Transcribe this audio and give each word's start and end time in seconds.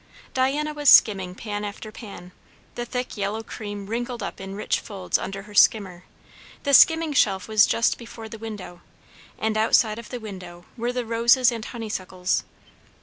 Diana 0.33 0.73
was 0.73 0.89
skimming 0.89 1.35
pan 1.35 1.63
after 1.63 1.91
pan; 1.91 2.31
the 2.73 2.85
thick 2.87 3.17
yellow 3.17 3.43
cream 3.43 3.85
wrinkled 3.85 4.23
up 4.23 4.41
in 4.41 4.55
rich 4.55 4.79
folds 4.79 5.19
under 5.19 5.43
her 5.43 5.53
skimmer; 5.53 6.05
the 6.63 6.73
skimming 6.73 7.13
shelf 7.13 7.47
was 7.47 7.67
just 7.67 7.99
before 7.99 8.27
the 8.27 8.39
window, 8.39 8.81
and 9.37 9.55
outside 9.55 9.99
of 9.99 10.09
the 10.09 10.19
window 10.19 10.65
were 10.75 10.91
the 10.91 11.05
roses 11.05 11.51
and 11.51 11.65
honeysuckles. 11.65 12.43